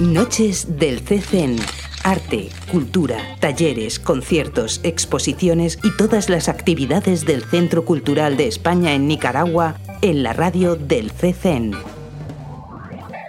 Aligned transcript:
Noches 0.00 0.78
del 0.78 1.02
CCN. 1.02 1.56
Arte, 2.04 2.50
cultura, 2.70 3.18
talleres, 3.40 3.98
conciertos, 3.98 4.78
exposiciones 4.84 5.80
y 5.82 5.90
todas 5.96 6.28
las 6.28 6.48
actividades 6.48 7.26
del 7.26 7.42
Centro 7.42 7.84
Cultural 7.84 8.36
de 8.36 8.46
España 8.46 8.94
en 8.94 9.08
Nicaragua 9.08 9.74
en 10.00 10.22
la 10.22 10.32
radio 10.34 10.76
del 10.76 11.10
CCN. 11.10 11.97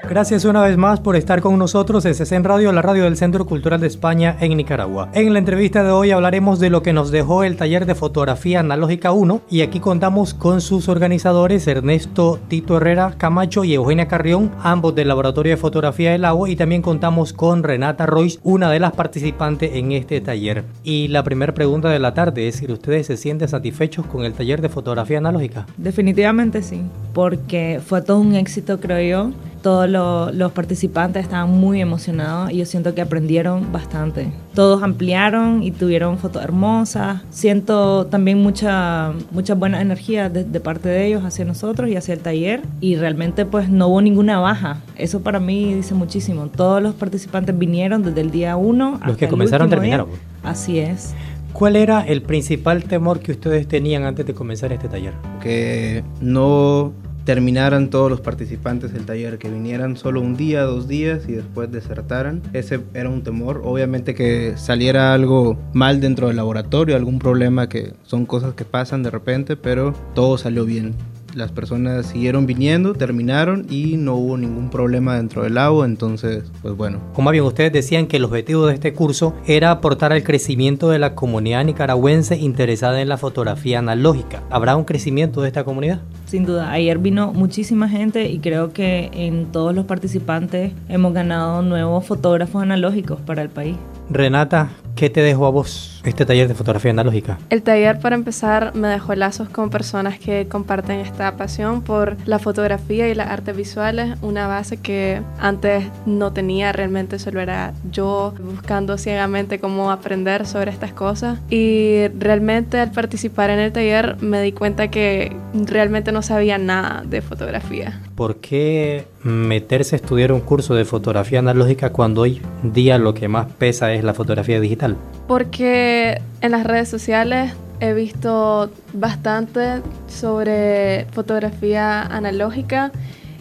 Gracias 0.09 0.43
una 0.43 0.63
vez 0.63 0.75
más 0.75 0.99
por 0.99 1.15
estar 1.15 1.39
con 1.39 1.59
nosotros 1.59 2.03
en 2.03 2.15
CCN 2.15 2.43
Radio, 2.43 2.71
la 2.71 2.81
radio 2.81 3.03
del 3.03 3.15
Centro 3.15 3.45
Cultural 3.45 3.79
de 3.79 3.85
España 3.85 4.35
en 4.41 4.57
Nicaragua. 4.57 5.09
En 5.13 5.31
la 5.33 5.37
entrevista 5.37 5.83
de 5.83 5.91
hoy 5.91 6.09
hablaremos 6.09 6.59
de 6.59 6.71
lo 6.71 6.81
que 6.81 6.93
nos 6.93 7.11
dejó 7.11 7.43
el 7.43 7.57
taller 7.57 7.85
de 7.85 7.93
fotografía 7.93 8.61
analógica 8.61 9.11
1 9.11 9.41
y 9.51 9.61
aquí 9.61 9.79
contamos 9.79 10.33
con 10.33 10.61
sus 10.61 10.89
organizadores 10.89 11.67
Ernesto 11.67 12.39
Tito 12.47 12.77
Herrera 12.77 13.13
Camacho 13.19 13.63
y 13.63 13.75
Eugenia 13.75 14.07
Carrión, 14.07 14.49
ambos 14.63 14.95
del 14.95 15.09
Laboratorio 15.09 15.51
de 15.51 15.57
Fotografía 15.57 16.13
del 16.13 16.25
Agua 16.25 16.49
y 16.49 16.55
también 16.55 16.81
contamos 16.81 17.31
con 17.31 17.61
Renata 17.61 18.07
Royce, 18.07 18.39
una 18.41 18.71
de 18.71 18.79
las 18.79 18.93
participantes 18.93 19.75
en 19.75 19.91
este 19.91 20.21
taller. 20.21 20.63
Y 20.83 21.09
la 21.09 21.21
primera 21.21 21.53
pregunta 21.53 21.87
de 21.89 21.99
la 21.99 22.15
tarde 22.15 22.47
es 22.47 22.55
si 22.55 22.71
ustedes 22.71 23.05
se 23.05 23.15
sienten 23.15 23.47
satisfechos 23.47 24.07
con 24.07 24.25
el 24.25 24.33
taller 24.33 24.59
de 24.59 24.69
fotografía 24.69 25.19
analógica. 25.19 25.67
Definitivamente 25.77 26.63
sí, 26.63 26.81
porque 27.13 27.79
fue 27.85 28.01
todo 28.01 28.19
un 28.19 28.33
éxito 28.33 28.79
creo 28.79 29.27
yo 29.27 29.48
todos 29.61 29.89
los 29.89 30.51
participantes 30.51 31.23
estaban 31.23 31.51
muy 31.51 31.81
emocionados 31.81 32.51
y 32.51 32.57
yo 32.57 32.65
siento 32.65 32.93
que 32.93 33.01
aprendieron 33.01 33.71
bastante. 33.71 34.31
Todos 34.53 34.83
ampliaron 34.83 35.63
y 35.63 35.71
tuvieron 35.71 36.17
fotos 36.17 36.43
hermosas. 36.43 37.21
Siento 37.29 38.07
también 38.07 38.41
mucha, 38.41 39.13
mucha 39.31 39.55
buena 39.55 39.81
energía 39.81 40.29
de, 40.29 40.59
parte 40.59 40.89
de 40.89 41.07
ellos 41.07 41.23
hacia 41.23 41.45
nosotros 41.45 41.89
y 41.89 41.95
hacia 41.95 42.13
el 42.13 42.19
taller 42.19 42.61
y 42.81 42.95
realmente 42.95 43.45
pues 43.45 43.69
no 43.69 43.87
hubo 43.87 44.01
ninguna 44.01 44.39
baja. 44.39 44.77
Eso 44.95 45.21
para 45.21 45.39
mí 45.39 45.73
dice 45.73 45.93
muchísimo. 45.93 46.47
Todos 46.47 46.81
los 46.81 46.95
participantes 46.95 47.57
vinieron 47.57 48.03
desde 48.03 48.21
el 48.21 48.31
día 48.31 48.57
uno. 48.57 48.99
Los 49.05 49.17
que 49.17 49.27
comenzaron 49.27 49.69
terminaron. 49.69 50.07
Así 50.43 50.79
es. 50.79 51.13
¿Cuál 51.53 51.75
era 51.75 52.01
el 52.01 52.21
principal 52.21 52.83
temor 52.83 53.19
que 53.19 53.31
ustedes 53.31 53.67
tenían 53.67 54.03
antes 54.03 54.25
de 54.25 54.33
comenzar 54.33 54.71
este 54.71 54.87
taller? 54.87 55.13
Que 55.41 56.03
no 56.21 56.93
terminaran 57.25 57.89
todos 57.89 58.09
los 58.09 58.21
participantes 58.21 58.93
del 58.93 59.05
taller, 59.05 59.37
que 59.37 59.49
vinieran 59.49 59.97
solo 59.97 60.21
un 60.21 60.35
día, 60.35 60.63
dos 60.63 60.87
días 60.87 61.23
y 61.27 61.33
después 61.33 61.71
desertaran. 61.71 62.41
Ese 62.53 62.79
era 62.93 63.09
un 63.09 63.23
temor. 63.23 63.61
Obviamente 63.63 64.15
que 64.15 64.53
saliera 64.57 65.13
algo 65.13 65.57
mal 65.73 66.01
dentro 66.01 66.27
del 66.27 66.37
laboratorio, 66.37 66.95
algún 66.95 67.19
problema 67.19 67.69
que 67.69 67.93
son 68.03 68.25
cosas 68.25 68.53
que 68.53 68.65
pasan 68.65 69.03
de 69.03 69.11
repente, 69.11 69.55
pero 69.55 69.93
todo 70.13 70.37
salió 70.37 70.65
bien 70.65 70.95
las 71.35 71.51
personas 71.51 72.07
siguieron 72.07 72.45
viniendo, 72.45 72.93
terminaron 72.93 73.65
y 73.69 73.97
no 73.97 74.15
hubo 74.15 74.37
ningún 74.37 74.69
problema 74.69 75.15
dentro 75.15 75.43
del 75.43 75.55
lago, 75.55 75.85
entonces, 75.85 76.43
pues 76.61 76.75
bueno. 76.75 76.99
Como 77.13 77.31
bien, 77.31 77.43
ustedes 77.43 77.71
decían 77.71 78.07
que 78.07 78.17
el 78.17 78.25
objetivo 78.25 78.65
de 78.67 78.73
este 78.73 78.93
curso 78.93 79.35
era 79.45 79.71
aportar 79.71 80.13
al 80.13 80.23
crecimiento 80.23 80.89
de 80.89 80.99
la 80.99 81.15
comunidad 81.15 81.63
nicaragüense 81.63 82.37
interesada 82.37 83.01
en 83.01 83.09
la 83.09 83.17
fotografía 83.17 83.79
analógica. 83.79 84.43
¿Habrá 84.49 84.75
un 84.75 84.85
crecimiento 84.85 85.41
de 85.41 85.47
esta 85.47 85.63
comunidad? 85.63 86.01
Sin 86.25 86.45
duda, 86.45 86.71
ayer 86.71 86.97
vino 86.99 87.33
muchísima 87.33 87.89
gente 87.89 88.29
y 88.29 88.39
creo 88.39 88.71
que 88.71 89.09
en 89.13 89.47
todos 89.51 89.73
los 89.73 89.85
participantes 89.85 90.73
hemos 90.87 91.13
ganado 91.13 91.61
nuevos 91.61 92.05
fotógrafos 92.05 92.61
analógicos 92.61 93.19
para 93.21 93.41
el 93.41 93.49
país. 93.49 93.75
Renata, 94.09 94.71
¿qué 94.99 95.09
te 95.09 95.21
dejó 95.21 95.45
a 95.45 95.49
vos 95.49 96.01
este 96.03 96.25
taller 96.25 96.49
de 96.49 96.55
fotografía 96.55 96.91
analógica? 96.91 97.37
El 97.49 97.63
taller, 97.63 97.99
para 97.99 98.15
empezar, 98.15 98.75
me 98.75 98.89
dejó 98.89 99.15
lazos 99.15 99.47
con 99.47 99.69
personas 99.69 100.19
que 100.19 100.49
comparten 100.49 100.99
esta 100.99 101.37
pasión 101.37 101.83
por 101.83 102.17
la 102.25 102.37
fotografía 102.37 103.07
y 103.07 103.15
las 103.15 103.29
artes 103.29 103.55
visuales, 103.55 104.17
una 104.21 104.47
base 104.47 104.75
que 104.75 105.21
antes 105.39 105.85
no 106.05 106.33
tenía, 106.33 106.73
realmente 106.73 107.17
solo 107.17 107.39
era 107.39 107.71
yo 107.89 108.33
buscando 108.43 108.97
ciegamente 108.97 109.59
cómo 109.59 109.89
aprender 109.89 110.45
sobre 110.45 110.71
estas 110.71 110.91
cosas. 110.91 111.39
Y 111.49 112.09
realmente 112.19 112.77
al 112.77 112.91
participar 112.91 113.51
en 113.51 113.59
el 113.59 113.71
taller 113.71 114.17
me 114.19 114.41
di 114.41 114.51
cuenta 114.51 114.89
que 114.89 115.33
realmente 115.53 116.11
no 116.11 116.21
sabía 116.21 116.57
nada 116.57 117.03
de 117.05 117.21
fotografía. 117.21 118.01
¿Por 118.19 118.35
qué 118.41 119.05
meterse 119.23 119.95
a 119.95 119.97
estudiar 119.97 120.33
un 120.33 120.41
curso 120.41 120.75
de 120.75 120.83
fotografía 120.83 121.39
analógica 121.39 121.93
cuando 121.93 122.19
hoy 122.19 122.41
día 122.63 122.97
lo 122.97 123.13
que 123.13 123.29
más 123.29 123.49
pesa 123.53 123.93
es 123.93 124.03
la 124.03 124.13
fotografía 124.13 124.59
digital? 124.59 124.97
Porque 125.25 126.21
en 126.41 126.51
las 126.51 126.65
redes 126.65 126.89
sociales 126.89 127.53
he 127.79 127.93
visto 127.93 128.71
bastante 128.91 129.81
sobre 130.09 131.05
fotografía 131.13 132.01
analógica 132.01 132.91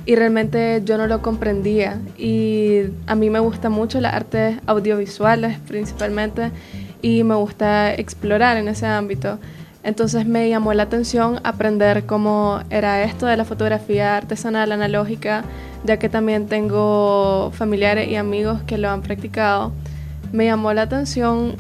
y 0.06 0.14
realmente 0.14 0.80
yo 0.84 0.96
no 0.96 1.08
lo 1.08 1.22
comprendía. 1.22 2.00
Y 2.16 2.82
a 3.08 3.16
mí 3.16 3.30
me 3.30 3.40
gusta 3.40 3.70
mucho 3.70 4.00
las 4.00 4.14
artes 4.14 4.58
audiovisuales 4.66 5.58
principalmente 5.66 6.52
y 7.02 7.24
me 7.24 7.34
gusta 7.34 7.92
explorar 7.94 8.56
en 8.56 8.68
ese 8.68 8.86
ámbito. 8.86 9.40
Entonces 9.88 10.26
me 10.26 10.50
llamó 10.50 10.74
la 10.74 10.82
atención 10.82 11.40
aprender 11.44 12.04
cómo 12.04 12.60
era 12.68 13.02
esto 13.04 13.24
de 13.24 13.38
la 13.38 13.46
fotografía 13.46 14.18
artesanal 14.18 14.70
analógica, 14.70 15.44
ya 15.82 15.98
que 15.98 16.10
también 16.10 16.46
tengo 16.46 17.50
familiares 17.54 18.06
y 18.06 18.16
amigos 18.16 18.60
que 18.66 18.76
lo 18.76 18.90
han 18.90 19.00
practicado. 19.00 19.72
Me 20.30 20.44
llamó 20.44 20.74
la 20.74 20.82
atención 20.82 21.56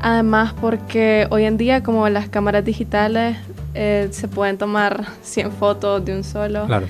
además 0.00 0.54
porque 0.60 1.26
hoy 1.30 1.42
en 1.42 1.56
día 1.56 1.82
como 1.82 2.08
las 2.08 2.28
cámaras 2.28 2.64
digitales 2.64 3.36
eh, 3.74 4.06
se 4.12 4.28
pueden 4.28 4.58
tomar 4.58 5.04
100 5.22 5.50
fotos 5.50 6.04
de 6.04 6.14
un 6.14 6.22
solo. 6.22 6.66
Claro. 6.66 6.86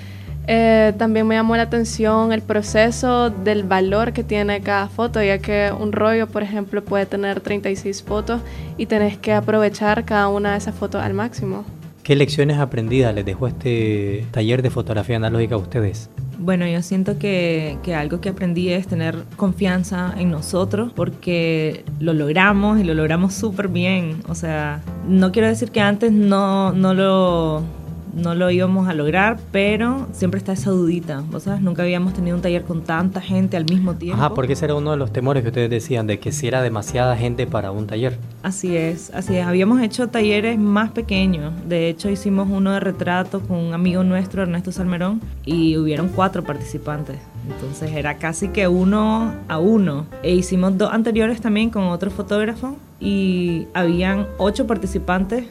Eh, 0.46 0.92
también 0.98 1.26
me 1.26 1.36
llamó 1.36 1.56
la 1.56 1.62
atención 1.62 2.32
el 2.32 2.42
proceso 2.42 3.30
del 3.30 3.62
valor 3.62 4.12
que 4.12 4.24
tiene 4.24 4.60
cada 4.60 4.88
foto, 4.88 5.22
ya 5.22 5.38
que 5.38 5.70
un 5.78 5.92
rollo, 5.92 6.26
por 6.26 6.42
ejemplo, 6.42 6.82
puede 6.84 7.06
tener 7.06 7.40
36 7.40 8.02
fotos 8.02 8.40
y 8.76 8.86
tenés 8.86 9.16
que 9.16 9.32
aprovechar 9.32 10.04
cada 10.04 10.28
una 10.28 10.52
de 10.52 10.58
esas 10.58 10.74
fotos 10.74 11.02
al 11.02 11.14
máximo. 11.14 11.64
¿Qué 12.02 12.16
lecciones 12.16 12.58
aprendidas 12.58 13.14
les 13.14 13.24
dejó 13.24 13.46
este 13.46 14.26
taller 14.32 14.62
de 14.62 14.70
fotografía 14.70 15.16
analógica 15.16 15.54
a 15.54 15.58
ustedes? 15.58 16.10
Bueno, 16.36 16.66
yo 16.66 16.82
siento 16.82 17.16
que, 17.20 17.78
que, 17.84 17.94
algo 17.94 18.20
que 18.20 18.30
aprendí 18.30 18.70
es 18.70 18.88
tener 18.88 19.22
confianza 19.36 20.12
en 20.18 20.32
nosotros 20.32 20.92
porque 20.92 21.84
lo 22.00 22.12
logramos 22.12 22.80
y 22.80 22.82
lo 22.82 22.94
logramos 22.94 23.34
súper 23.34 23.68
bien. 23.68 24.24
O 24.28 24.34
sea, 24.34 24.80
no 25.06 25.30
quiero 25.30 25.46
decir 25.46 25.70
que 25.70 25.80
antes 25.80 26.10
no, 26.10 26.72
no 26.72 26.94
lo 26.94 27.62
no 28.12 28.34
lo 28.34 28.50
íbamos 28.50 28.88
a 28.88 28.94
lograr, 28.94 29.38
pero 29.50 30.06
siempre 30.12 30.38
está 30.38 30.52
esa 30.52 30.70
dudita, 30.70 31.22
¿vos 31.30 31.44
sabes? 31.44 31.62
Nunca 31.62 31.82
habíamos 31.82 32.14
tenido 32.14 32.36
un 32.36 32.42
taller 32.42 32.62
con 32.64 32.82
tanta 32.82 33.20
gente 33.20 33.56
al 33.56 33.64
mismo 33.64 33.94
tiempo. 33.94 34.20
Ajá, 34.20 34.34
porque 34.34 34.52
ese 34.52 34.66
era 34.66 34.74
uno 34.74 34.90
de 34.90 34.96
los 34.96 35.12
temores 35.12 35.42
que 35.42 35.48
ustedes 35.48 35.70
decían, 35.70 36.06
de 36.06 36.18
que 36.18 36.32
si 36.32 36.46
era 36.46 36.62
demasiada 36.62 37.16
gente 37.16 37.46
para 37.46 37.70
un 37.70 37.86
taller. 37.86 38.18
Así 38.42 38.76
es, 38.76 39.10
así 39.14 39.36
es. 39.36 39.46
Habíamos 39.46 39.80
hecho 39.80 40.08
talleres 40.08 40.58
más 40.58 40.90
pequeños. 40.90 41.52
De 41.66 41.88
hecho, 41.88 42.10
hicimos 42.10 42.48
uno 42.50 42.72
de 42.72 42.80
retrato 42.80 43.40
con 43.40 43.58
un 43.58 43.74
amigo 43.74 44.04
nuestro, 44.04 44.42
Ernesto 44.42 44.72
Salmerón, 44.72 45.20
y 45.44 45.76
hubieron 45.76 46.08
cuatro 46.08 46.42
participantes. 46.42 47.16
Entonces 47.48 47.92
era 47.92 48.18
casi 48.18 48.48
que 48.48 48.68
uno 48.68 49.34
a 49.48 49.58
uno. 49.58 50.06
E 50.22 50.34
hicimos 50.34 50.76
dos 50.78 50.92
anteriores 50.92 51.40
también 51.40 51.70
con 51.70 51.84
otro 51.84 52.10
fotógrafo 52.10 52.76
y 53.00 53.66
habían 53.74 54.26
ocho 54.38 54.66
participantes 54.66 55.46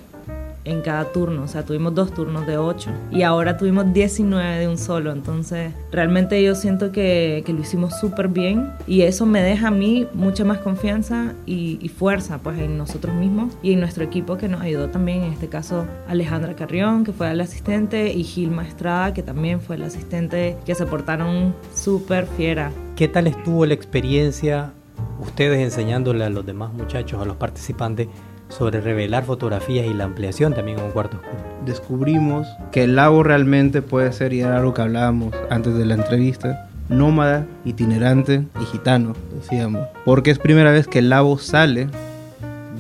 en 0.66 0.82
cada 0.82 1.12
turno, 1.12 1.44
o 1.44 1.48
sea, 1.48 1.64
tuvimos 1.64 1.96
dos 1.96 2.14
turnos 2.14 2.46
de 2.46 2.58
ocho 2.58 2.92
y 3.12 3.24
ahora 3.24 3.58
tuvimos 3.58 3.92
19 3.94 4.60
de 4.60 4.68
un 4.68 4.78
solo, 4.78 5.12
entonces 5.12 5.74
realmente 5.92 6.42
yo 6.44 6.56
siento 6.56 6.92
que, 6.92 7.44
que 7.46 7.54
lo 7.54 7.62
hicimos 7.62 8.00
súper 8.00 8.28
bien 8.28 8.72
y 8.88 9.02
eso 9.02 9.26
me 9.26 9.42
deja 9.42 9.70
a 9.70 9.72
mí 9.72 10.08
mucha 10.14 10.44
más 10.44 10.60
confianza 10.60 11.34
y, 11.46 11.80
y, 11.82 11.90
fuerza 11.90 12.40
pues 12.40 12.60
en 12.60 12.78
nosotros 12.78 13.14
mismos 13.16 13.54
y 13.62 13.74
en 13.74 13.80
nuestro 13.80 14.04
equipo 14.04 14.38
que 14.38 14.48
nos 14.48 14.62
ayudó 14.62 14.90
también, 14.90 15.24
en 15.24 15.34
este 15.34 15.48
caso 15.48 15.86
Alejandra 16.08 16.56
Carrión, 16.56 17.04
que 17.04 17.12
fue 17.12 17.34
la 17.34 17.44
asistente, 17.44 18.12
y 18.14 18.24
Gilma 18.24 18.68
Estrada, 18.68 19.14
que 19.14 19.24
también 19.24 19.62
fue 19.62 19.78
la 19.78 19.88
asistente, 19.88 20.58
que 20.66 20.76
se 20.76 20.86
portaron 20.86 21.56
súper 21.74 22.26
fiera. 22.26 22.72
¿Qué 22.96 23.08
tal 23.08 23.28
estuvo 23.28 23.66
la 23.66 23.74
experiencia 23.74 24.74
ustedes 25.22 25.60
enseñándole 25.60 26.24
a 26.24 26.30
los 26.30 26.46
demás 26.46 26.74
muchachos, 26.74 27.22
a 27.22 27.26
los 27.26 27.38
participantes, 27.38 28.08
sobre 28.52 28.82
revelar 28.82 29.24
fotografías 29.24 29.88
y 29.88 29.94
la 29.94 30.04
ampliación 30.04 30.54
también 30.54 30.80
en 30.80 30.86
un 30.86 30.92
cuarto 30.92 31.18
oscuro. 31.18 31.44
Descubrimos 31.66 32.48
que 32.72 32.84
el 32.84 32.96
lago 32.96 33.24
realmente 33.24 33.82
puede 33.82 34.12
ser, 34.14 34.34
y 34.34 34.42
era 34.42 34.58
algo 34.58 34.74
que 34.74 34.82
hablábamos 34.82 35.34
antes 35.50 35.76
de 35.76 35.86
la 35.86 35.96
entrevista, 35.96 36.70
nómada, 36.90 37.46
itinerante 37.66 38.44
y 38.62 38.66
gitano, 38.66 39.14
decíamos. 39.34 39.88
Porque 40.06 40.32
es 40.32 40.40
primera 40.40 40.72
vez 40.72 40.88
que 40.88 41.00
el 41.00 41.10
lago 41.10 41.38
sale 41.38 41.88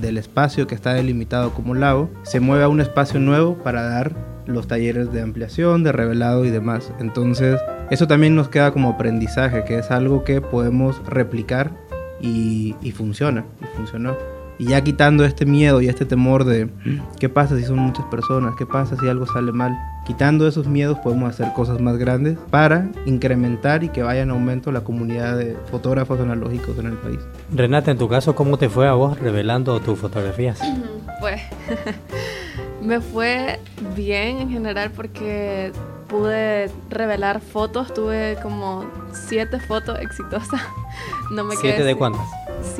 del 0.01 0.17
espacio 0.17 0.67
que 0.67 0.75
está 0.75 0.93
delimitado 0.93 1.51
como 1.53 1.75
lago, 1.75 2.09
se 2.23 2.39
mueve 2.39 2.63
a 2.63 2.67
un 2.67 2.81
espacio 2.81 3.19
nuevo 3.19 3.55
para 3.55 3.83
dar 3.83 4.11
los 4.47 4.67
talleres 4.67 5.11
de 5.13 5.21
ampliación, 5.21 5.83
de 5.83 5.91
revelado 5.91 6.43
y 6.45 6.49
demás. 6.49 6.91
Entonces, 6.99 7.59
eso 7.89 8.07
también 8.07 8.35
nos 8.35 8.49
queda 8.49 8.71
como 8.71 8.89
aprendizaje, 8.89 9.63
que 9.63 9.77
es 9.77 9.91
algo 9.91 10.23
que 10.23 10.41
podemos 10.41 11.01
replicar 11.05 11.71
y, 12.19 12.75
y 12.81 12.91
funciona, 12.91 13.45
y 13.61 13.77
funcionó. 13.77 14.40
Y 14.61 14.65
ya 14.67 14.81
quitando 14.83 15.25
este 15.25 15.47
miedo 15.47 15.81
y 15.81 15.89
este 15.89 16.05
temor 16.05 16.45
de 16.45 16.69
qué 17.19 17.29
pasa 17.29 17.57
si 17.57 17.63
son 17.63 17.79
muchas 17.79 18.05
personas, 18.05 18.53
qué 18.55 18.67
pasa 18.67 18.95
si 18.95 19.07
algo 19.07 19.25
sale 19.25 19.51
mal, 19.51 19.75
quitando 20.05 20.47
esos 20.47 20.67
miedos 20.67 20.99
podemos 20.99 21.31
hacer 21.31 21.51
cosas 21.53 21.81
más 21.81 21.97
grandes 21.97 22.37
para 22.51 22.87
incrementar 23.07 23.83
y 23.83 23.89
que 23.89 24.03
vaya 24.03 24.21
en 24.21 24.29
aumento 24.29 24.71
la 24.71 24.81
comunidad 24.81 25.35
de 25.35 25.57
fotógrafos 25.71 26.19
analógicos 26.19 26.77
en 26.77 26.85
el 26.85 26.93
país. 26.93 27.17
Renata, 27.51 27.89
en 27.89 27.97
tu 27.97 28.07
caso, 28.07 28.35
¿cómo 28.35 28.59
te 28.59 28.69
fue 28.69 28.87
a 28.87 28.93
vos 28.93 29.19
revelando 29.19 29.79
tus 29.79 29.97
fotografías? 29.97 30.61
Pues 31.19 31.41
me 32.83 33.01
fue 33.01 33.59
bien 33.95 34.37
en 34.37 34.51
general 34.51 34.91
porque 34.95 35.71
pude 36.07 36.69
revelar 36.91 37.41
fotos, 37.41 37.91
tuve 37.95 38.37
como 38.43 38.85
siete 39.11 39.59
fotos 39.59 39.97
exitosas. 39.99 40.61
No 41.31 41.45
me 41.45 41.55
¿Siete 41.55 41.85
de 41.85 41.95
cuántas? 41.95 42.27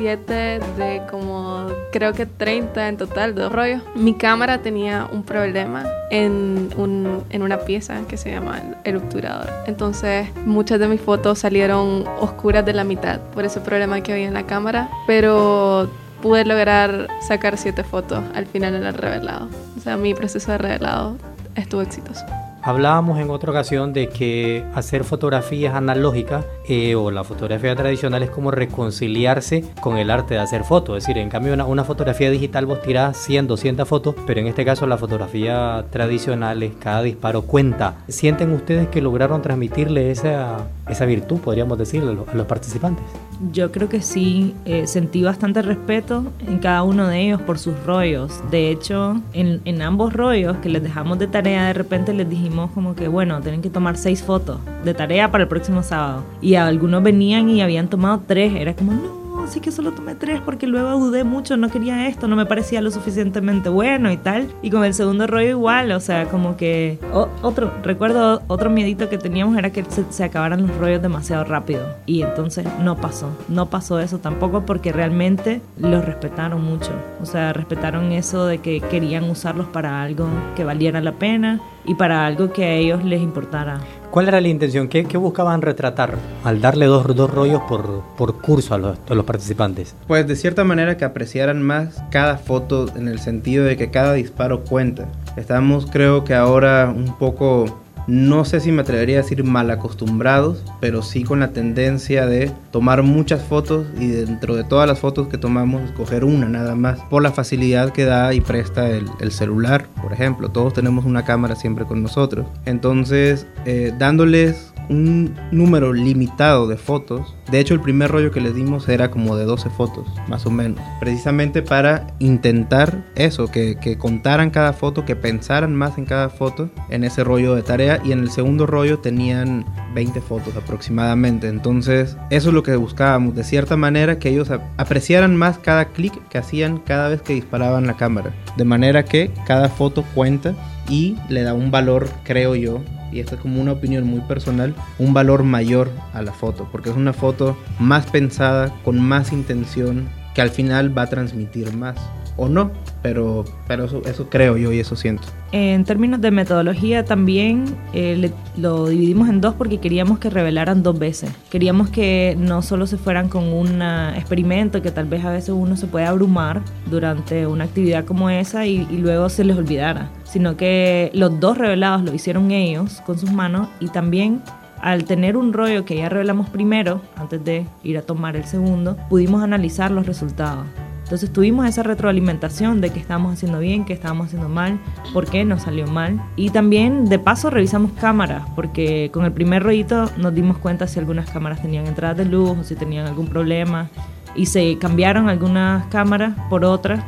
Siete 0.02 0.58
de 0.76 1.00
como 1.08 1.68
creo 1.92 2.12
que 2.12 2.26
30 2.26 2.88
en 2.88 2.96
total, 2.96 3.36
dos 3.36 3.52
rollos. 3.52 3.82
Mi 3.94 4.14
cámara 4.14 4.58
tenía 4.58 5.08
un 5.12 5.22
problema 5.22 5.84
en, 6.10 6.70
un, 6.76 7.22
en 7.30 7.42
una 7.42 7.58
pieza 7.60 8.00
que 8.08 8.16
se 8.16 8.32
llama 8.32 8.60
el 8.82 8.96
obturador. 8.96 9.48
Entonces 9.68 10.26
muchas 10.44 10.80
de 10.80 10.88
mis 10.88 11.00
fotos 11.00 11.38
salieron 11.38 12.04
oscuras 12.18 12.66
de 12.66 12.72
la 12.72 12.82
mitad 12.82 13.20
por 13.32 13.44
ese 13.44 13.60
problema 13.60 14.00
que 14.00 14.12
había 14.12 14.26
en 14.26 14.34
la 14.34 14.44
cámara, 14.44 14.90
pero 15.06 15.88
pude 16.20 16.44
lograr 16.46 17.06
sacar 17.20 17.56
siete 17.56 17.84
fotos 17.84 18.24
al 18.34 18.46
final 18.46 18.74
en 18.74 18.82
el 18.82 18.94
revelado. 18.94 19.50
O 19.76 19.80
sea, 19.80 19.96
mi 19.96 20.14
proceso 20.14 20.50
de 20.50 20.58
revelado 20.58 21.16
estuvo 21.54 21.80
exitoso. 21.80 22.24
Hablábamos 22.64 23.18
en 23.18 23.28
otra 23.30 23.50
ocasión 23.50 23.92
de 23.92 24.08
que 24.08 24.64
hacer 24.72 25.02
fotografías 25.02 25.74
analógicas 25.74 26.44
eh, 26.68 26.94
o 26.94 27.10
la 27.10 27.24
fotografía 27.24 27.74
tradicional 27.74 28.22
es 28.22 28.30
como 28.30 28.52
reconciliarse 28.52 29.64
con 29.80 29.98
el 29.98 30.12
arte 30.12 30.34
de 30.34 30.40
hacer 30.40 30.62
fotos. 30.62 30.96
Es 30.96 31.04
decir, 31.04 31.18
en 31.20 31.28
cambio 31.28 31.54
una, 31.54 31.64
una 31.64 31.82
fotografía 31.82 32.30
digital 32.30 32.66
vos 32.66 32.80
tirás 32.80 33.16
100, 33.16 33.48
200 33.48 33.88
fotos, 33.88 34.14
pero 34.28 34.40
en 34.40 34.46
este 34.46 34.64
caso 34.64 34.86
la 34.86 34.96
fotografía 34.96 35.86
tradicional 35.90 36.62
es 36.62 36.72
cada 36.76 37.02
disparo 37.02 37.42
cuenta. 37.42 37.96
¿Sienten 38.06 38.52
ustedes 38.52 38.86
que 38.86 39.02
lograron 39.02 39.42
transmitirle 39.42 40.12
esa, 40.12 40.68
esa 40.88 41.04
virtud, 41.04 41.40
podríamos 41.40 41.78
decirle, 41.78 42.16
a 42.30 42.34
los 42.36 42.46
participantes? 42.46 43.04
Yo 43.50 43.72
creo 43.72 43.88
que 43.88 44.02
sí, 44.02 44.54
eh, 44.64 44.86
sentí 44.86 45.22
bastante 45.22 45.62
respeto 45.62 46.32
en 46.46 46.58
cada 46.58 46.84
uno 46.84 47.08
de 47.08 47.22
ellos 47.22 47.42
por 47.42 47.58
sus 47.58 47.74
rollos. 47.84 48.40
De 48.50 48.70
hecho, 48.70 49.20
en, 49.32 49.60
en, 49.64 49.82
ambos 49.82 50.12
rollos 50.12 50.58
que 50.58 50.68
les 50.68 50.82
dejamos 50.82 51.18
de 51.18 51.26
tarea, 51.26 51.66
de 51.66 51.72
repente 51.72 52.12
les 52.12 52.28
dijimos 52.28 52.70
como 52.72 52.94
que, 52.94 53.08
bueno, 53.08 53.40
tienen 53.40 53.60
que 53.60 53.70
tomar 53.70 53.96
seis 53.96 54.22
fotos 54.22 54.60
de 54.84 54.94
tarea 54.94 55.30
para 55.32 55.44
el 55.44 55.48
próximo 55.48 55.82
sábado. 55.82 56.22
Y 56.40 56.54
algunos 56.54 57.02
venían 57.02 57.48
y 57.48 57.62
habían 57.62 57.88
tomado 57.88 58.22
tres. 58.26 58.54
Era 58.54 58.74
como, 58.74 58.92
no 58.92 59.21
sí 59.46 59.60
que 59.60 59.70
solo 59.70 59.92
tomé 59.92 60.14
tres 60.14 60.40
porque 60.40 60.66
luego 60.66 60.98
dudé 60.98 61.24
mucho, 61.24 61.56
no 61.56 61.68
quería 61.68 62.08
esto, 62.08 62.28
no 62.28 62.36
me 62.36 62.46
parecía 62.46 62.80
lo 62.80 62.90
suficientemente 62.90 63.68
bueno 63.68 64.10
y 64.10 64.16
tal. 64.16 64.52
Y 64.62 64.70
con 64.70 64.84
el 64.84 64.94
segundo 64.94 65.26
rollo 65.26 65.48
igual, 65.48 65.92
o 65.92 66.00
sea, 66.00 66.28
como 66.28 66.56
que 66.56 66.98
otro, 67.42 67.72
recuerdo 67.82 68.42
otro 68.46 68.70
miedito 68.70 69.08
que 69.08 69.18
teníamos 69.18 69.56
era 69.56 69.70
que 69.70 69.84
se, 69.84 70.04
se, 70.10 70.24
acabaran 70.24 70.66
los 70.66 70.76
rollos 70.76 71.02
demasiado 71.02 71.44
rápido. 71.44 71.86
Y 72.06 72.22
entonces 72.22 72.66
no 72.80 72.96
pasó, 72.96 73.30
no 73.48 73.66
pasó 73.66 73.98
eso 74.00 74.18
tampoco 74.18 74.64
porque 74.66 74.92
realmente 74.92 75.60
los 75.78 76.04
respetaron 76.04 76.64
mucho. 76.64 76.92
O 77.20 77.26
sea, 77.26 77.52
respetaron 77.52 78.12
eso 78.12 78.46
de 78.46 78.58
que 78.58 78.80
querían 78.80 79.28
usarlos 79.30 79.66
para 79.68 80.02
algo 80.02 80.26
que 80.56 80.64
valiera 80.64 81.00
la 81.00 81.12
pena 81.12 81.60
y 81.84 81.94
para 81.94 82.26
algo 82.26 82.52
que 82.52 82.64
a 82.64 82.74
ellos 82.74 83.04
les 83.04 83.20
importara. 83.20 83.80
¿Cuál 84.12 84.28
era 84.28 84.42
la 84.42 84.48
intención? 84.48 84.88
¿Qué, 84.88 85.04
buscaban 85.16 85.62
retratar 85.62 86.18
al 86.44 86.60
darle 86.60 86.84
dos, 86.84 87.16
dos 87.16 87.30
rollos 87.30 87.62
por, 87.62 88.02
por 88.18 88.42
curso 88.42 88.74
a 88.74 88.78
los, 88.78 88.98
a 89.08 89.14
los, 89.14 89.24
participantes? 89.24 89.94
Pues 90.06 90.28
de 90.28 90.36
cierta 90.36 90.64
manera 90.64 90.98
que 90.98 91.06
apreciaran 91.06 91.62
más 91.62 92.04
cada 92.10 92.36
foto 92.36 92.94
en 92.94 93.08
el 93.08 93.20
sentido 93.20 93.64
de 93.64 93.78
que 93.78 93.90
cada 93.90 94.12
disparo 94.12 94.64
cuenta. 94.64 95.08
Estamos 95.38 95.86
creo 95.86 96.24
que 96.24 96.34
ahora 96.34 96.92
un 96.94 97.16
poco 97.16 97.81
no 98.06 98.44
sé 98.44 98.60
si 98.60 98.72
me 98.72 98.82
atrevería 98.82 99.18
a 99.18 99.22
decir 99.22 99.44
mal 99.44 99.70
acostumbrados, 99.70 100.62
pero 100.80 101.02
sí 101.02 101.24
con 101.24 101.40
la 101.40 101.52
tendencia 101.52 102.26
de 102.26 102.50
tomar 102.70 103.02
muchas 103.02 103.42
fotos 103.42 103.86
y 103.98 104.08
dentro 104.08 104.56
de 104.56 104.64
todas 104.64 104.88
las 104.88 105.00
fotos 105.00 105.28
que 105.28 105.38
tomamos 105.38 105.82
escoger 105.82 106.24
una 106.24 106.48
nada 106.48 106.74
más, 106.74 107.00
por 107.10 107.22
la 107.22 107.32
facilidad 107.32 107.92
que 107.92 108.04
da 108.04 108.34
y 108.34 108.40
presta 108.40 108.88
el, 108.90 109.32
celular, 109.32 109.86
por 110.02 110.12
ejemplo. 110.12 110.50
Todos 110.50 110.74
tenemos 110.74 111.04
una 111.04 111.24
cámara 111.24 111.56
siempre 111.56 111.84
con 111.84 112.02
nosotros. 112.02 112.46
Entonces, 112.66 113.46
eh, 113.64 113.92
dándoles 113.98 114.71
un 114.88 115.34
número 115.50 115.92
limitado 115.92 116.66
de 116.66 116.76
fotos. 116.76 117.36
De 117.50 117.60
hecho, 117.60 117.74
el 117.74 117.80
primer 117.80 118.10
rollo 118.10 118.30
que 118.30 118.40
les 118.40 118.54
dimos 118.54 118.88
era 118.88 119.10
como 119.10 119.36
de 119.36 119.44
12 119.44 119.70
fotos, 119.70 120.06
más 120.28 120.46
o 120.46 120.50
menos. 120.50 120.80
Precisamente 121.00 121.62
para 121.62 122.08
intentar 122.18 123.04
eso, 123.14 123.48
que, 123.48 123.76
que, 123.76 123.98
contaran 123.98 124.50
cada 124.50 124.72
foto, 124.72 125.04
que 125.04 125.16
pensaran 125.16 125.74
más 125.74 125.98
en 125.98 126.04
cada 126.04 126.28
foto 126.28 126.70
en 126.90 127.04
ese 127.04 127.24
rollo 127.24 127.54
de 127.54 127.62
tarea. 127.62 128.00
Y 128.04 128.12
en 128.12 128.20
el 128.20 128.30
segundo 128.30 128.66
rollo 128.66 128.98
tenían 128.98 129.64
20 129.94 130.20
fotos 130.20 130.56
aproximadamente. 130.56 131.48
Entonces, 131.48 132.16
eso 132.30 132.48
es 132.48 132.54
lo 132.54 132.62
que 132.62 132.76
buscábamos, 132.76 133.34
de 133.34 133.44
cierta 133.44 133.76
manera, 133.76 134.18
que 134.18 134.30
ellos 134.30 134.50
apreciaran 134.76 135.36
más 135.36 135.58
cada 135.58 135.86
clic 135.86 136.12
que 136.28 136.38
hacían 136.38 136.78
cada 136.78 137.08
vez 137.08 137.22
que 137.22 137.34
disparaban 137.34 137.86
la 137.86 137.96
cámara. 137.96 138.32
De 138.56 138.64
manera 138.64 139.04
que 139.04 139.30
cada 139.46 139.68
foto 139.68 140.04
cuenta 140.14 140.54
y 140.88 141.16
le 141.28 141.42
da 141.42 141.54
un 141.54 141.70
valor, 141.70 142.08
creo 142.24 142.54
yo, 142.54 142.80
y 143.12 143.20
esta 143.20 143.36
es 143.36 143.40
como 143.40 143.60
una 143.60 143.72
opinión 143.72 144.04
muy 144.04 144.20
personal, 144.22 144.74
un 144.98 145.14
valor 145.14 145.42
mayor 145.42 145.90
a 146.12 146.22
la 146.22 146.32
foto, 146.32 146.68
porque 146.72 146.90
es 146.90 146.96
una 146.96 147.12
foto 147.12 147.56
más 147.78 148.06
pensada, 148.06 148.74
con 148.84 148.98
más 148.98 149.32
intención, 149.32 150.08
que 150.34 150.42
al 150.42 150.50
final 150.50 150.96
va 150.96 151.02
a 151.02 151.06
transmitir 151.06 151.74
más 151.74 151.96
o 152.36 152.48
no, 152.48 152.70
pero, 153.02 153.44
pero 153.68 153.84
eso, 153.84 154.02
eso 154.06 154.28
creo 154.30 154.56
yo 154.56 154.72
y 154.72 154.80
eso 154.80 154.96
siento. 154.96 155.24
En 155.52 155.84
términos 155.84 156.20
de 156.22 156.30
metodología 156.30 157.04
también 157.04 157.64
eh, 157.92 158.30
lo 158.56 158.88
dividimos 158.88 159.28
en 159.28 159.42
dos 159.42 159.54
porque 159.54 159.78
queríamos 159.78 160.18
que 160.18 160.30
revelaran 160.30 160.82
dos 160.82 160.98
veces. 160.98 161.30
Queríamos 161.50 161.90
que 161.90 162.34
no 162.38 162.62
solo 162.62 162.86
se 162.86 162.96
fueran 162.96 163.28
con 163.28 163.52
un 163.52 163.82
experimento 163.82 164.80
que 164.80 164.90
tal 164.90 165.06
vez 165.06 165.24
a 165.24 165.30
veces 165.30 165.50
uno 165.50 165.76
se 165.76 165.86
puede 165.86 166.06
abrumar 166.06 166.62
durante 166.86 167.46
una 167.46 167.64
actividad 167.64 168.06
como 168.06 168.30
esa 168.30 168.64
y, 168.66 168.86
y 168.90 168.96
luego 168.96 169.28
se 169.28 169.44
les 169.44 169.56
olvidara, 169.56 170.10
sino 170.24 170.56
que 170.56 171.10
los 171.12 171.38
dos 171.38 171.58
revelados 171.58 172.02
lo 172.02 172.14
hicieron 172.14 172.50
ellos 172.50 173.02
con 173.04 173.18
sus 173.18 173.30
manos 173.30 173.68
y 173.78 173.88
también 173.88 174.40
al 174.82 175.04
tener 175.04 175.36
un 175.36 175.52
rollo 175.52 175.84
que 175.84 175.96
ya 175.96 176.08
revelamos 176.08 176.50
primero, 176.50 177.00
antes 177.16 177.42
de 177.42 177.66
ir 177.84 177.96
a 177.96 178.02
tomar 178.02 178.34
el 178.34 178.44
segundo, 178.44 178.96
pudimos 179.08 179.42
analizar 179.42 179.92
los 179.92 180.06
resultados. 180.06 180.66
Entonces 181.04 181.32
tuvimos 181.32 181.66
esa 181.66 181.84
retroalimentación 181.84 182.80
de 182.80 182.90
que 182.90 182.98
estábamos 182.98 183.34
haciendo 183.34 183.60
bien, 183.60 183.84
que 183.84 183.92
estábamos 183.92 184.26
haciendo 184.26 184.48
mal, 184.48 184.80
por 185.12 185.26
qué 185.26 185.44
nos 185.44 185.62
salió 185.62 185.86
mal. 185.86 186.20
Y 186.34 186.50
también 186.50 187.04
de 187.04 187.18
paso 187.20 187.48
revisamos 187.48 187.92
cámaras, 187.92 188.42
porque 188.56 189.10
con 189.12 189.24
el 189.24 189.32
primer 189.32 189.62
rollito 189.62 190.10
nos 190.16 190.34
dimos 190.34 190.58
cuenta 190.58 190.88
si 190.88 190.98
algunas 190.98 191.30
cámaras 191.30 191.62
tenían 191.62 191.86
entradas 191.86 192.16
de 192.16 192.24
luz 192.24 192.58
o 192.58 192.64
si 192.64 192.74
tenían 192.74 193.06
algún 193.06 193.28
problema. 193.28 193.88
Y 194.34 194.46
se 194.46 194.78
cambiaron 194.78 195.28
algunas 195.28 195.86
cámaras 195.86 196.34
por 196.50 196.64
otras. 196.64 197.04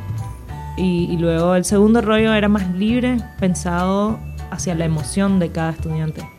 Y, 0.77 1.17
luego 1.17 1.55
el 1.55 1.65
segundo 1.65 2.01
rollo 2.03 2.35
era 2.35 2.49
más 2.49 2.73
libre, 2.75 3.17
pensado 3.41 4.19
hacia 4.51 4.75
la 4.75 4.85
emoción 4.85 5.39
de 5.39 5.51
cada 5.51 5.71
estudiante. 5.71 6.34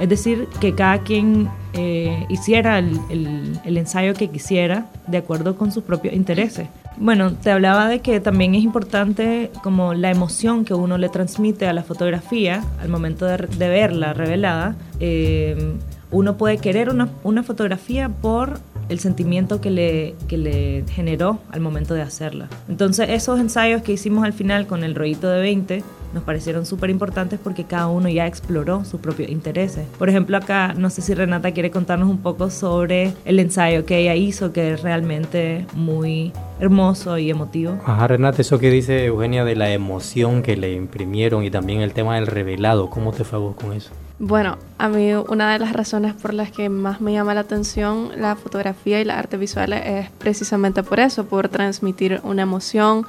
Es 0.00 0.08
decir, 0.08 0.48
que 0.60 0.74
cada 0.74 1.02
quien 1.02 1.48
eh, 1.74 2.24
hiciera 2.30 2.78
el, 2.78 3.60
ensayo 3.64 4.14
que 4.14 4.28
quisiera 4.28 4.86
de 5.06 5.18
acuerdo 5.18 5.56
con 5.56 5.70
sus 5.70 5.84
propios 5.84 6.14
intereses. 6.14 6.68
Bueno, 6.96 7.32
te 7.34 7.50
hablaba 7.50 7.88
de 7.88 8.00
que 8.00 8.18
también 8.18 8.54
es 8.54 8.64
importante 8.64 9.50
como 9.62 9.94
la 9.94 10.10
emoción 10.10 10.64
que 10.64 10.74
uno 10.74 10.98
le 10.98 11.10
transmite 11.10 11.66
a 11.66 11.72
la 11.72 11.82
fotografía 11.82 12.64
al 12.80 12.88
momento 12.88 13.26
de, 13.26 13.36
verla 13.68 14.14
revelada. 14.14 14.74
Eh, 15.00 15.74
uno 16.10 16.36
puede 16.36 16.58
querer 16.58 16.88
una, 16.88 17.08
una, 17.22 17.42
fotografía 17.42 18.08
por 18.08 18.58
el 18.88 18.98
sentimiento 18.98 19.60
que 19.60 19.70
le, 19.70 20.14
que 20.28 20.36
le 20.36 20.84
generó 20.90 21.38
al 21.52 21.60
momento 21.60 21.94
de 21.94 22.02
hacerla. 22.02 22.48
Entonces 22.68 23.10
esos 23.10 23.38
ensayos 23.38 23.82
que 23.82 23.92
hicimos 23.92 24.24
al 24.24 24.32
final 24.32 24.66
con 24.66 24.82
el 24.82 24.94
rollito 24.94 25.28
de 25.28 25.40
20 25.40 25.84
nos 26.12 26.22
parecieron 26.24 26.66
súper 26.66 26.90
importantes 26.90 27.38
porque 27.42 27.64
cada 27.64 27.88
uno 27.88 28.08
ya 28.08 28.26
exploró 28.26 28.84
sus 28.84 29.00
propios 29.00 29.30
intereses. 29.30 29.86
Por 29.98 30.08
ejemplo, 30.08 30.36
acá 30.36 30.74
no 30.74 30.90
sé 30.90 31.02
si 31.02 31.14
Renata 31.14 31.52
quiere 31.52 31.70
contarnos 31.70 32.08
un 32.08 32.18
poco 32.18 32.50
sobre 32.50 33.14
el 33.24 33.38
ensayo 33.38 33.84
que 33.84 33.98
ella 33.98 34.14
hizo, 34.14 34.52
que 34.52 34.72
es 34.72 34.82
realmente 34.82 35.66
muy 35.74 36.32
hermoso 36.60 37.18
y 37.18 37.30
emotivo. 37.30 37.78
Ajá, 37.84 38.06
Renata, 38.06 38.42
eso 38.42 38.58
que 38.58 38.70
dice 38.70 39.04
Eugenia 39.06 39.44
de 39.44 39.56
la 39.56 39.72
emoción 39.72 40.42
que 40.42 40.56
le 40.56 40.72
imprimieron 40.72 41.44
y 41.44 41.50
también 41.50 41.80
el 41.80 41.92
tema 41.92 42.16
del 42.16 42.26
revelado, 42.26 42.90
¿cómo 42.90 43.12
te 43.12 43.24
fue 43.24 43.38
a 43.38 43.42
vos 43.42 43.56
con 43.56 43.72
eso? 43.72 43.90
Bueno, 44.22 44.58
a 44.76 44.90
mí 44.90 45.14
una 45.14 45.50
de 45.50 45.58
las 45.58 45.72
razones 45.72 46.12
por 46.12 46.34
las 46.34 46.50
que 46.50 46.68
más 46.68 47.00
me 47.00 47.14
llama 47.14 47.32
la 47.32 47.40
atención 47.40 48.10
la 48.18 48.36
fotografía 48.36 49.00
y 49.00 49.04
las 49.06 49.16
artes 49.16 49.40
visuales 49.40 49.80
es 49.86 50.10
precisamente 50.10 50.82
por 50.82 51.00
eso, 51.00 51.24
por 51.24 51.48
transmitir 51.48 52.20
una 52.22 52.42
emoción 52.42 53.06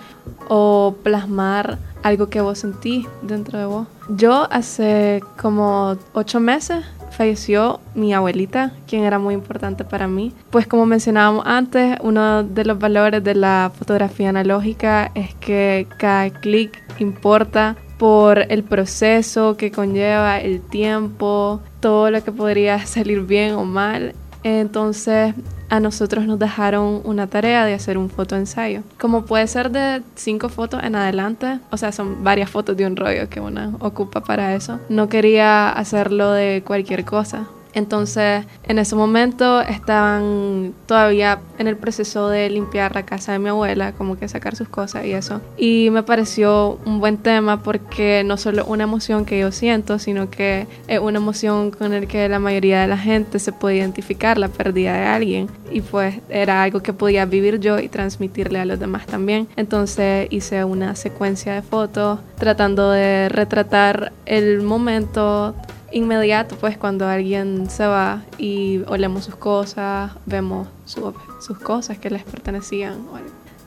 o 0.47 0.95
plasmar 1.03 1.79
algo 2.03 2.27
que 2.27 2.41
vos 2.41 2.59
sentís 2.59 3.07
dentro 3.21 3.59
de 3.59 3.65
vos. 3.65 3.87
Yo 4.09 4.47
hace 4.51 5.23
como 5.39 5.97
ocho 6.13 6.39
meses 6.39 6.83
falleció 7.11 7.79
mi 7.93 8.13
abuelita, 8.13 8.71
quien 8.87 9.03
era 9.03 9.19
muy 9.19 9.33
importante 9.33 9.83
para 9.83 10.07
mí. 10.07 10.33
Pues 10.49 10.65
como 10.67 10.85
mencionábamos 10.85 11.45
antes, 11.45 11.97
uno 12.01 12.43
de 12.43 12.65
los 12.65 12.79
valores 12.79 13.23
de 13.23 13.35
la 13.35 13.71
fotografía 13.77 14.29
analógica 14.29 15.11
es 15.13 15.33
que 15.35 15.87
cada 15.97 16.29
clic 16.29 16.81
importa 16.99 17.75
por 17.97 18.39
el 18.51 18.63
proceso 18.63 19.57
que 19.57 19.71
conlleva, 19.71 20.39
el 20.39 20.61
tiempo, 20.61 21.61
todo 21.79 22.09
lo 22.09 22.23
que 22.23 22.31
podría 22.31 22.83
salir 22.87 23.21
bien 23.21 23.53
o 23.53 23.65
mal. 23.65 24.15
Entonces 24.43 25.35
a 25.71 25.79
nosotros 25.79 26.27
nos 26.27 26.37
dejaron 26.37 27.01
una 27.05 27.27
tarea 27.27 27.65
de 27.65 27.73
hacer 27.73 27.97
un 27.97 28.09
fotoensayo. 28.09 28.83
Como 28.99 29.25
puede 29.25 29.47
ser 29.47 29.71
de 29.71 30.03
cinco 30.15 30.49
fotos 30.49 30.83
en 30.83 30.95
adelante, 30.95 31.59
o 31.71 31.77
sea, 31.77 31.93
son 31.93 32.25
varias 32.25 32.49
fotos 32.49 32.75
de 32.75 32.85
un 32.85 32.97
rollo 32.97 33.29
que 33.29 33.39
una 33.39 33.73
ocupa 33.79 34.19
para 34.19 34.53
eso. 34.53 34.81
No 34.89 35.07
quería 35.07 35.69
hacerlo 35.69 36.33
de 36.33 36.61
cualquier 36.67 37.05
cosa. 37.05 37.47
Entonces, 37.73 38.45
en 38.63 38.79
ese 38.79 38.95
momento 38.95 39.61
estaban 39.61 40.73
todavía 40.85 41.39
en 41.57 41.67
el 41.67 41.77
proceso 41.77 42.29
de 42.29 42.49
limpiar 42.49 42.95
la 42.95 43.03
casa 43.03 43.31
de 43.31 43.39
mi 43.39 43.49
abuela, 43.49 43.93
como 43.93 44.17
que 44.17 44.27
sacar 44.27 44.55
sus 44.55 44.67
cosas 44.67 45.05
y 45.05 45.13
eso. 45.13 45.41
Y 45.57 45.89
me 45.91 46.03
pareció 46.03 46.79
un 46.85 46.99
buen 46.99 47.17
tema 47.17 47.63
porque 47.63 48.23
no 48.25 48.37
solo 48.37 48.65
una 48.65 48.83
emoción 48.83 49.25
que 49.25 49.39
yo 49.39 49.51
siento, 49.51 49.99
sino 49.99 50.29
que 50.29 50.67
es 50.87 50.99
una 50.99 51.19
emoción 51.19 51.71
con 51.71 51.91
la 51.91 52.01
que 52.01 52.27
la 52.27 52.39
mayoría 52.39 52.81
de 52.81 52.87
la 52.87 52.97
gente 52.97 53.39
se 53.39 53.51
puede 53.51 53.77
identificar, 53.77 54.37
la 54.37 54.47
pérdida 54.47 54.93
de 54.93 55.05
alguien. 55.05 55.49
Y 55.71 55.81
pues 55.81 56.15
era 56.29 56.63
algo 56.63 56.81
que 56.81 56.93
podía 56.93 57.25
vivir 57.25 57.59
yo 57.59 57.79
y 57.79 57.87
transmitirle 57.87 58.59
a 58.59 58.65
los 58.65 58.79
demás 58.79 59.05
también. 59.05 59.47
Entonces 59.55 60.27
hice 60.31 60.63
una 60.65 60.95
secuencia 60.95 61.53
de 61.53 61.61
fotos 61.61 62.19
tratando 62.37 62.91
de 62.91 63.29
retratar 63.29 64.11
el 64.25 64.61
momento 64.61 65.55
inmediato, 65.91 66.55
pues 66.55 66.77
cuando 66.77 67.07
alguien 67.07 67.69
se 67.69 67.85
va 67.85 68.21
y 68.37 68.81
olemos 68.87 69.25
sus 69.25 69.35
cosas, 69.35 70.11
vemos 70.25 70.67
sus 70.85 71.59
cosas 71.59 71.97
que 71.97 72.09
les 72.09 72.23
pertenecían. 72.23 73.05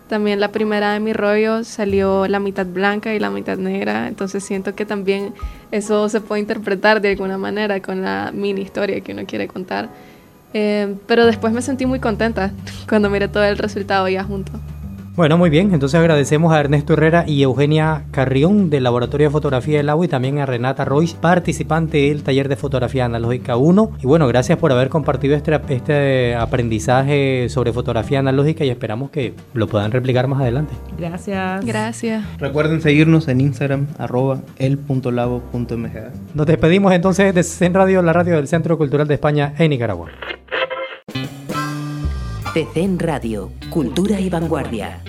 También 0.09 0.39
la 0.39 0.53
primera 0.53 0.93
de 0.93 1.01
mi 1.01 1.13
rollo 1.13 1.65
salió 1.65 2.27
la 2.29 2.39
mitad 2.39 2.67
blanca 2.67 3.15
y 3.15 3.19
la 3.19 3.31
mitad 3.31 3.57
negra, 3.57 4.07
entonces 4.07 4.45
siento 4.45 4.75
que 4.75 4.85
también 4.85 5.33
eso 5.71 6.09
se 6.09 6.21
puede 6.21 6.41
interpretar 6.41 7.01
de 7.01 7.11
alguna 7.11 7.39
manera 7.39 7.81
con 7.81 8.03
la 8.03 8.31
mini 8.33 8.61
historia 8.61 9.01
que 9.01 9.13
uno 9.13 9.25
quiere 9.27 9.49
contar. 9.49 9.89
Eh, 10.53 10.95
pero 11.07 11.27
después 11.27 11.53
me 11.53 11.63
sentí 11.63 11.85
muy 11.87 12.01
contenta 12.01 12.53
cuando 12.89 13.11
miré 13.11 13.29
todo 13.29 13.45
el 13.45 13.59
resultado 13.59 14.09
ya 14.09 14.23
junto. 14.23 14.53
Bueno, 15.17 15.39
muy 15.39 15.49
bien. 15.49 15.73
Entonces 15.73 16.01
agradecemos 16.01 16.53
a 16.53 16.59
Ernesto 16.59 16.95
Herrera 16.95 17.25
y 17.25 17.41
Eugenia 17.45 18.03
Carrión 18.11 18.69
del 18.69 18.83
Laboratorio 18.83 19.29
de 19.29 19.31
Fotografía 19.31 19.77
del 19.77 19.89
Agua 19.89 20.07
y 20.07 20.09
también 20.09 20.41
a 20.41 20.47
Renata 20.47 20.85
Royce, 20.85 21.17
participante 21.21 21.99
del 22.09 22.25
taller 22.25 22.49
de 22.49 22.57
fotografía 22.57 23.05
analógica 23.05 23.57
1. 23.57 23.93
Y 24.03 24.07
bueno, 24.09 24.27
gracias 24.27 24.59
por 24.59 24.73
haber 24.73 24.89
compartido 24.89 25.37
este, 25.37 25.61
este 25.69 26.35
aprendizaje 26.35 27.49
sobre 27.49 27.73
fotografía 27.73 28.19
analógica 28.19 28.65
y 28.65 28.71
esperamos 28.71 29.11
que 29.11 29.35
lo 29.53 29.69
puedan 29.69 29.93
replicar 29.93 30.27
más 30.27 30.41
adelante. 30.41 30.75
Gracias. 30.99 31.65
Gracias. 31.65 32.25
Recuerden 32.41 32.81
seguirnos 32.81 33.29
en 33.29 33.41
Instagram, 33.41 33.87
arroba 33.99 34.41
el.labo.mg. 34.59 36.11
Nos 36.35 36.47
despedimos 36.47 36.93
entonces 36.93 37.33
de 37.33 37.45
CEN 37.45 37.75
Radio, 37.75 38.03
la 38.03 38.13
radio 38.13 38.35
del 38.35 38.49
Centro 38.49 38.77
Cultural 38.77 39.07
de 39.07 39.15
España 39.15 39.55
en 39.59 39.71
Nicaragua. 39.71 40.11
CEN 42.63 43.01
Radio, 43.01 43.51
Cultura 43.69 44.21
y 44.21 44.31
Vanguardia. 44.31 45.03